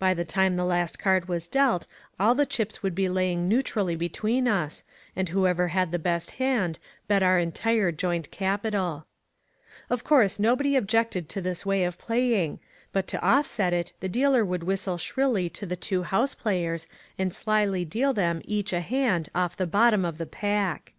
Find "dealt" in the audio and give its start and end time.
1.46-1.86